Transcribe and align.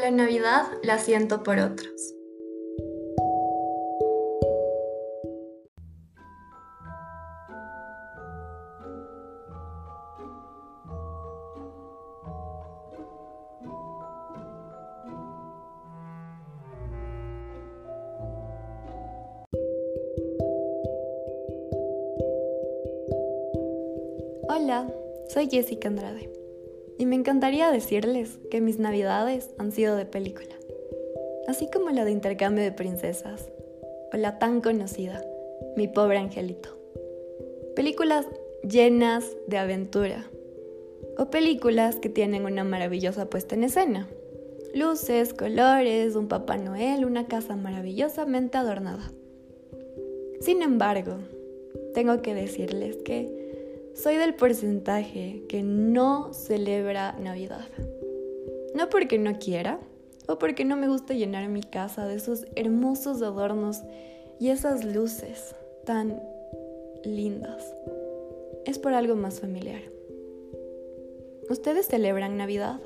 La 0.00 0.10
Navidad 0.10 0.66
la 0.82 0.98
siento 0.98 1.42
por 1.42 1.58
otros. 1.58 1.90
Hola, 24.48 24.86
soy 25.28 25.48
Jessica 25.48 25.88
Andrade 25.88 26.45
y 26.98 27.06
me 27.06 27.16
encantaría 27.16 27.70
decirles 27.70 28.38
que 28.50 28.60
mis 28.60 28.78
navidades 28.78 29.50
han 29.58 29.72
sido 29.72 29.96
de 29.96 30.06
película, 30.06 30.54
así 31.48 31.68
como 31.70 31.90
la 31.90 32.04
de 32.04 32.12
intercambio 32.12 32.62
de 32.62 32.72
princesas 32.72 33.50
o 34.12 34.16
la 34.16 34.38
tan 34.38 34.60
conocida 34.60 35.24
Mi 35.76 35.88
pobre 35.88 36.18
angelito. 36.18 36.70
Películas 37.74 38.26
llenas 38.62 39.24
de 39.46 39.58
aventura 39.58 40.24
o 41.18 41.30
películas 41.30 41.96
que 41.96 42.08
tienen 42.08 42.44
una 42.44 42.64
maravillosa 42.64 43.28
puesta 43.28 43.54
en 43.54 43.64
escena. 43.64 44.08
Luces, 44.74 45.32
colores, 45.32 46.16
un 46.16 46.28
Papá 46.28 46.58
Noel, 46.58 47.04
una 47.04 47.26
casa 47.26 47.56
maravillosamente 47.56 48.58
adornada. 48.58 49.10
Sin 50.40 50.62
embargo, 50.62 51.16
tengo 51.94 52.20
que 52.20 52.34
decirles 52.34 52.96
que 52.98 53.45
soy 53.96 54.16
del 54.16 54.34
porcentaje 54.34 55.42
que 55.48 55.62
no 55.62 56.34
celebra 56.34 57.12
Navidad. 57.12 57.66
No 58.74 58.90
porque 58.90 59.18
no 59.18 59.38
quiera 59.38 59.80
o 60.28 60.38
porque 60.38 60.64
no 60.64 60.76
me 60.76 60.88
gusta 60.88 61.14
llenar 61.14 61.48
mi 61.48 61.62
casa 61.62 62.06
de 62.06 62.16
esos 62.16 62.46
hermosos 62.56 63.22
adornos 63.22 63.82
y 64.38 64.50
esas 64.50 64.84
luces 64.84 65.54
tan 65.84 66.22
lindas. 67.04 67.74
Es 68.66 68.78
por 68.78 68.92
algo 68.92 69.16
más 69.16 69.40
familiar. 69.40 69.80
¿Ustedes 71.48 71.86
celebran 71.86 72.36
Navidad? 72.36 72.80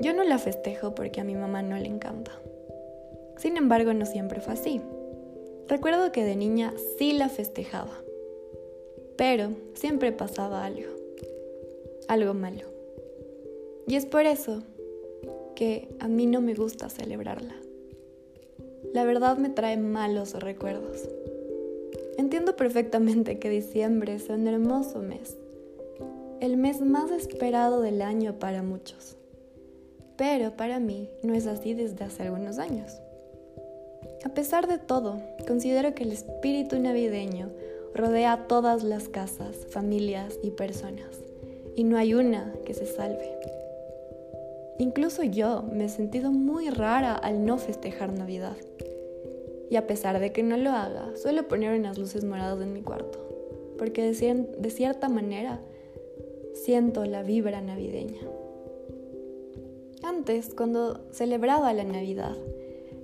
Yo 0.00 0.14
no 0.14 0.24
la 0.24 0.38
festejo 0.38 0.94
porque 0.94 1.20
a 1.20 1.24
mi 1.24 1.34
mamá 1.34 1.62
no 1.62 1.76
le 1.76 1.88
encanta. 1.88 2.32
Sin 3.36 3.56
embargo, 3.56 3.92
no 3.92 4.06
siempre 4.06 4.40
fue 4.40 4.54
así. 4.54 4.80
Recuerdo 5.68 6.10
que 6.10 6.24
de 6.24 6.36
niña 6.36 6.72
sí 6.96 7.12
la 7.12 7.28
festejaba 7.28 8.03
pero 9.16 9.50
siempre 9.74 10.12
pasaba 10.12 10.64
algo, 10.64 10.90
algo 12.08 12.34
malo. 12.34 12.62
Y 13.86 13.96
es 13.96 14.06
por 14.06 14.26
eso 14.26 14.62
que 15.54 15.88
a 16.00 16.08
mí 16.08 16.26
no 16.26 16.40
me 16.40 16.54
gusta 16.54 16.88
celebrarla. 16.88 17.54
La 18.92 19.04
verdad 19.04 19.36
me 19.38 19.50
trae 19.50 19.76
malos 19.76 20.34
recuerdos. 20.34 21.08
Entiendo 22.16 22.56
perfectamente 22.56 23.38
que 23.38 23.50
diciembre 23.50 24.14
es 24.14 24.28
un 24.28 24.46
hermoso 24.46 25.00
mes, 25.00 25.36
el 26.40 26.56
mes 26.56 26.80
más 26.80 27.10
esperado 27.10 27.80
del 27.80 28.02
año 28.02 28.38
para 28.38 28.62
muchos. 28.62 29.16
Pero 30.16 30.56
para 30.56 30.78
mí 30.78 31.08
no 31.22 31.34
es 31.34 31.46
así 31.46 31.74
desde 31.74 32.04
hace 32.04 32.22
algunos 32.22 32.58
años. 32.58 33.00
A 34.24 34.28
pesar 34.28 34.68
de 34.68 34.78
todo, 34.78 35.20
considero 35.46 35.94
que 35.94 36.04
el 36.04 36.12
espíritu 36.12 36.78
navideño 36.78 37.50
rodea 37.94 38.46
todas 38.48 38.82
las 38.82 39.08
casas, 39.08 39.66
familias 39.70 40.38
y 40.42 40.50
personas, 40.50 41.22
y 41.76 41.84
no 41.84 41.96
hay 41.96 42.14
una 42.14 42.52
que 42.64 42.74
se 42.74 42.86
salve. 42.86 43.30
Incluso 44.78 45.22
yo 45.22 45.62
me 45.62 45.84
he 45.84 45.88
sentido 45.88 46.32
muy 46.32 46.68
rara 46.70 47.14
al 47.14 47.46
no 47.46 47.58
festejar 47.58 48.12
Navidad. 48.12 48.56
Y 49.70 49.76
a 49.76 49.86
pesar 49.86 50.18
de 50.18 50.32
que 50.32 50.42
no 50.42 50.56
lo 50.56 50.70
haga, 50.70 51.12
suelo 51.16 51.46
poner 51.46 51.78
unas 51.78 51.96
luces 51.96 52.24
moradas 52.24 52.60
en 52.60 52.72
mi 52.72 52.82
cuarto, 52.82 53.18
porque 53.78 54.02
de, 54.02 54.46
de 54.58 54.70
cierta 54.70 55.08
manera 55.08 55.60
siento 56.54 57.04
la 57.04 57.22
vibra 57.22 57.60
navideña. 57.60 58.20
Antes, 60.02 60.52
cuando 60.54 61.00
celebraba 61.12 61.72
la 61.72 61.84
Navidad, 61.84 62.36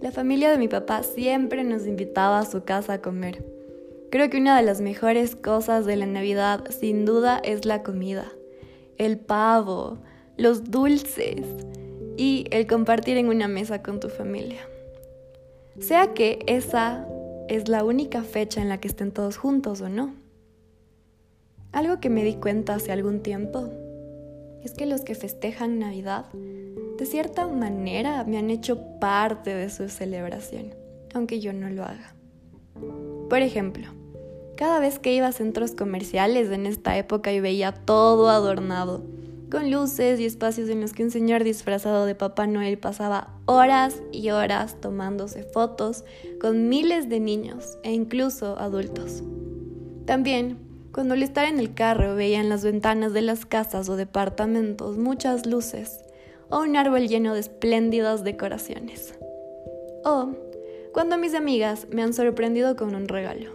la 0.01 0.11
familia 0.11 0.51
de 0.51 0.59
mi 0.59 0.69
papá 0.69 1.03
siempre 1.03 1.65
nos 1.65 1.87
invitaba 1.87 2.41
a 2.41 2.47
su 2.47 2.65
casa 2.65 2.95
a 2.95 3.03
comer. 3.03 3.60
Creo 4.11 4.29
que 4.29 4.39
una 4.39 4.57
de 4.57 4.65
las 4.65 4.81
mejores 4.81 5.37
cosas 5.37 5.87
de 5.87 5.95
la 5.95 6.07
Navidad 6.07 6.65
sin 6.71 7.05
duda 7.05 7.41
es 7.45 7.65
la 7.65 7.85
comida, 7.85 8.33
el 8.99 9.19
pavo, 9.19 9.99
los 10.37 10.65
dulces 10.71 11.45
y 12.17 12.47
el 12.51 12.67
compartir 12.67 13.19
en 13.19 13.29
una 13.29 13.47
mesa 13.47 13.85
con 13.85 14.01
tu 14.01 14.09
familia. 14.09 14.63
Sea 15.79 16.13
que 16.13 16.41
esa 16.49 17.07
es 17.49 17.69
la 17.69 17.85
única 17.85 18.25
fecha 18.25 18.61
en 18.61 18.69
la 18.69 18.79
que 18.79 18.89
estén 18.89 19.13
todos 19.13 19.37
juntos 19.37 19.81
o 19.81 19.89
no. 19.89 20.13
Algo 21.71 22.01
que 22.01 22.11
me 22.11 22.25
di 22.25 22.35
cuenta 22.35 22.75
hace 22.75 22.91
algún 22.91 23.21
tiempo 23.21 23.69
es 24.65 24.73
que 24.73 24.87
los 24.87 25.03
que 25.03 25.15
festejan 25.15 25.79
Navidad 25.79 26.27
de 26.99 27.07
cierta 27.07 27.47
manera 27.47 28.25
me 28.25 28.39
han 28.39 28.51
hecho 28.51 28.99
parte 28.99 29.55
de 29.55 29.71
su 29.71 29.89
celebración, 29.89 30.75
aunque 31.15 31.39
yo 31.39 31.53
no 31.53 31.71
lo 31.71 31.85
haga. 31.85 32.17
Por 33.29 33.43
ejemplo, 33.43 33.87
cada 34.57 34.79
vez 34.79 34.99
que 34.99 35.15
iba 35.15 35.27
a 35.27 35.33
centros 35.33 35.73
comerciales 35.73 36.51
en 36.51 36.67
esta 36.67 36.97
época 36.99 37.33
y 37.33 37.41
veía 37.41 37.73
todo 37.73 38.29
adornado, 38.29 39.03
con 39.51 39.71
luces 39.71 40.21
y 40.21 40.25
espacios 40.25 40.69
en 40.69 40.81
los 40.81 40.93
que 40.93 41.03
un 41.03 41.11
señor 41.11 41.45
disfrazado 41.45 42.07
de 42.07 42.15
Papá 42.15 42.47
Noel 42.47 42.79
pasaba 42.79 43.35
horas 43.47 44.01
y 44.13 44.31
horas 44.31 44.81
tomándose 44.81 45.43
fotos 45.43 46.05
con 46.41 46.69
miles 46.69 47.09
de 47.09 47.21
niños 47.21 47.79
e 47.83 47.93
incluso 47.93 48.59
adultos. 48.59 49.23
También, 50.07 50.59
cuando 50.93 51.15
al 51.15 51.23
estar 51.23 51.47
en 51.47 51.59
el 51.59 51.75
carro 51.75 52.15
veía 52.15 52.41
en 52.41 52.49
las 52.49 52.65
ventanas 52.65 53.13
de 53.13 53.23
las 53.23 53.47
casas 53.47 53.89
o 53.89 53.97
departamentos 53.97 54.99
muchas 54.99 55.47
luces 55.47 56.01
o 56.49 56.61
un 56.61 56.77
árbol 56.77 57.09
lleno 57.09 57.35
de 57.35 57.41
espléndidas 57.41 58.25
decoraciones. 58.25 59.15
O 60.05 60.31
cuando 60.93 61.19
mis 61.19 61.35
amigas 61.35 61.87
me 61.91 62.03
han 62.03 62.13
sorprendido 62.13 62.77
con 62.77 62.95
un 62.95 63.09
regalo. 63.09 63.51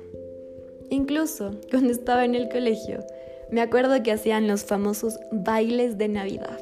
Incluso 0.89 1.51
cuando 1.69 1.91
estaba 1.91 2.25
en 2.25 2.35
el 2.35 2.49
colegio, 2.49 3.03
me 3.51 3.61
acuerdo 3.61 4.01
que 4.03 4.11
hacían 4.11 4.47
los 4.47 4.63
famosos 4.63 5.19
bailes 5.31 5.97
de 5.97 6.07
Navidad 6.07 6.59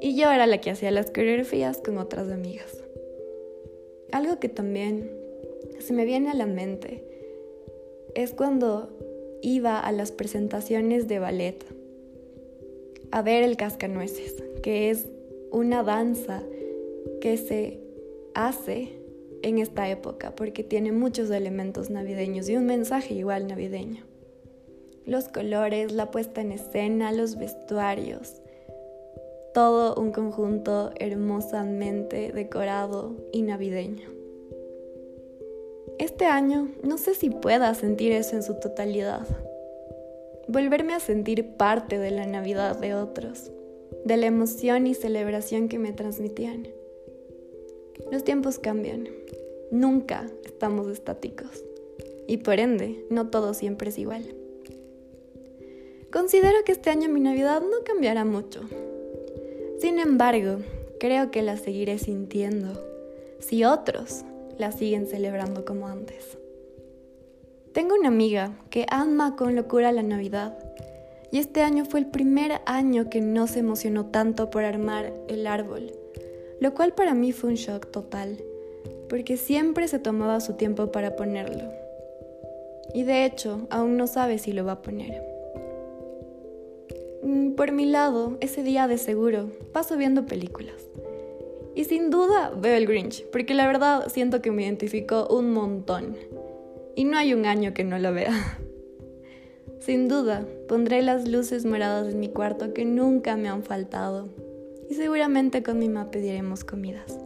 y 0.00 0.16
yo 0.16 0.30
era 0.30 0.46
la 0.46 0.60
que 0.60 0.70
hacía 0.70 0.90
las 0.90 1.10
coreografías 1.10 1.78
con 1.78 1.98
otras 1.98 2.30
amigas. 2.30 2.82
Algo 4.12 4.38
que 4.38 4.48
también 4.48 5.10
se 5.78 5.92
me 5.92 6.04
viene 6.04 6.30
a 6.30 6.34
la 6.34 6.46
mente 6.46 7.04
es 8.14 8.32
cuando 8.32 8.90
iba 9.42 9.78
a 9.78 9.92
las 9.92 10.12
presentaciones 10.12 11.06
de 11.06 11.18
ballet 11.18 11.64
a 13.10 13.22
ver 13.22 13.42
el 13.42 13.56
cascanueces, 13.56 14.42
que 14.62 14.90
es 14.90 15.06
una 15.50 15.82
danza 15.82 16.42
que 17.20 17.36
se 17.36 17.80
hace 18.34 18.99
en 19.42 19.58
esta 19.58 19.88
época 19.88 20.34
porque 20.34 20.64
tiene 20.64 20.92
muchos 20.92 21.30
elementos 21.30 21.90
navideños 21.90 22.48
y 22.48 22.56
un 22.56 22.66
mensaje 22.66 23.14
igual 23.14 23.46
navideño. 23.46 24.04
Los 25.06 25.28
colores, 25.28 25.92
la 25.92 26.10
puesta 26.10 26.40
en 26.40 26.52
escena, 26.52 27.12
los 27.12 27.36
vestuarios, 27.36 28.42
todo 29.52 30.00
un 30.00 30.12
conjunto 30.12 30.92
hermosamente 30.96 32.32
decorado 32.32 33.16
y 33.32 33.42
navideño. 33.42 34.08
Este 35.98 36.26
año 36.26 36.68
no 36.82 36.98
sé 36.98 37.14
si 37.14 37.30
pueda 37.30 37.74
sentir 37.74 38.12
eso 38.12 38.36
en 38.36 38.42
su 38.42 38.54
totalidad. 38.54 39.26
Volverme 40.48 40.94
a 40.94 41.00
sentir 41.00 41.56
parte 41.56 41.98
de 41.98 42.10
la 42.10 42.26
Navidad 42.26 42.78
de 42.78 42.94
otros, 42.94 43.50
de 44.04 44.16
la 44.16 44.26
emoción 44.26 44.86
y 44.86 44.94
celebración 44.94 45.68
que 45.68 45.78
me 45.78 45.92
transmitían. 45.92 46.68
Los 48.10 48.24
tiempos 48.24 48.58
cambian. 48.58 49.08
Nunca 49.70 50.28
estamos 50.44 50.88
estáticos. 50.88 51.64
Y 52.26 52.38
por 52.38 52.58
ende, 52.58 53.04
no 53.08 53.28
todo 53.28 53.54
siempre 53.54 53.90
es 53.90 53.98
igual. 53.98 54.34
Considero 56.12 56.56
que 56.64 56.72
este 56.72 56.90
año 56.90 57.08
mi 57.08 57.20
Navidad 57.20 57.60
no 57.62 57.84
cambiará 57.84 58.24
mucho. 58.24 58.62
Sin 59.78 60.00
embargo, 60.00 60.58
creo 60.98 61.30
que 61.30 61.42
la 61.42 61.56
seguiré 61.56 61.98
sintiendo 61.98 62.84
si 63.38 63.62
otros 63.62 64.24
la 64.58 64.72
siguen 64.72 65.06
celebrando 65.06 65.64
como 65.64 65.86
antes. 65.86 66.36
Tengo 67.72 67.94
una 67.94 68.08
amiga 68.08 68.58
que 68.70 68.86
ama 68.90 69.36
con 69.36 69.54
locura 69.54 69.92
la 69.92 70.02
Navidad 70.02 70.58
y 71.30 71.38
este 71.38 71.62
año 71.62 71.84
fue 71.84 72.00
el 72.00 72.06
primer 72.06 72.60
año 72.66 73.08
que 73.08 73.20
no 73.20 73.46
se 73.46 73.60
emocionó 73.60 74.06
tanto 74.06 74.50
por 74.50 74.64
armar 74.64 75.12
el 75.28 75.46
árbol 75.46 75.92
lo 76.60 76.74
cual 76.74 76.92
para 76.92 77.14
mí 77.14 77.32
fue 77.32 77.50
un 77.50 77.56
shock 77.56 77.90
total, 77.90 78.42
porque 79.08 79.36
siempre 79.36 79.88
se 79.88 79.98
tomaba 79.98 80.40
su 80.40 80.54
tiempo 80.54 80.92
para 80.92 81.16
ponerlo. 81.16 81.64
Y 82.94 83.04
de 83.04 83.24
hecho, 83.24 83.66
aún 83.70 83.96
no 83.96 84.06
sabe 84.06 84.38
si 84.38 84.52
lo 84.52 84.64
va 84.64 84.72
a 84.72 84.82
poner. 84.82 85.22
Mm, 87.22 87.52
por 87.52 87.72
mi 87.72 87.86
lado, 87.86 88.36
ese 88.40 88.62
día 88.62 88.86
de 88.88 88.98
seguro 88.98 89.50
paso 89.72 89.96
viendo 89.96 90.26
películas. 90.26 90.88
Y 91.74 91.84
sin 91.84 92.10
duda 92.10 92.52
veo 92.56 92.76
el 92.76 92.86
Grinch, 92.86 93.24
porque 93.30 93.54
la 93.54 93.66
verdad 93.66 94.08
siento 94.08 94.42
que 94.42 94.50
me 94.50 94.64
identifico 94.64 95.28
un 95.28 95.52
montón. 95.52 96.16
Y 96.96 97.04
no 97.04 97.16
hay 97.16 97.32
un 97.32 97.46
año 97.46 97.72
que 97.72 97.84
no 97.84 97.98
lo 97.98 98.12
vea. 98.12 98.58
Sin 99.78 100.08
duda, 100.08 100.46
pondré 100.68 101.00
las 101.00 101.28
luces 101.28 101.64
moradas 101.64 102.12
en 102.12 102.20
mi 102.20 102.28
cuarto 102.28 102.74
que 102.74 102.84
nunca 102.84 103.36
me 103.36 103.48
han 103.48 103.62
faltado. 103.62 104.28
Y 104.90 104.94
seguramente 104.94 105.62
con 105.62 105.78
mi 105.78 105.88
mamá 105.88 106.10
pediremos 106.10 106.64
comidas. 106.64 107.16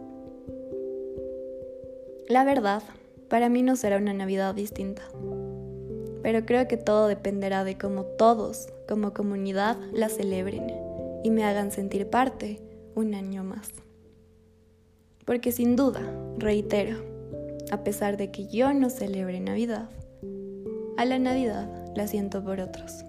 La 2.29 2.43
verdad, 2.43 2.83
para 3.27 3.49
mí 3.49 3.63
no 3.63 3.75
será 3.75 3.97
una 3.97 4.13
Navidad 4.13 4.53
distinta. 4.53 5.01
Pero 6.21 6.45
creo 6.45 6.67
que 6.67 6.77
todo 6.77 7.07
dependerá 7.07 7.63
de 7.63 7.77
cómo 7.77 8.03
todos, 8.03 8.67
como 8.87 9.13
comunidad, 9.13 9.77
la 9.93 10.09
celebren 10.09 10.71
y 11.23 11.31
me 11.31 11.43
hagan 11.43 11.71
sentir 11.71 12.07
parte 12.07 12.61
un 12.93 13.15
año 13.15 13.43
más. 13.43 13.71
Porque 15.25 15.51
sin 15.51 15.75
duda, 15.75 16.01
reitero, 16.37 16.97
a 17.71 17.83
pesar 17.83 18.15
de 18.15 18.29
que 18.29 18.47
yo 18.47 18.73
no 18.73 18.91
celebre 18.91 19.39
Navidad, 19.39 19.89
a 20.97 21.05
la 21.05 21.17
Navidad 21.17 21.67
la 21.95 22.07
siento 22.07 22.43
por 22.43 22.59
otros. 22.59 23.03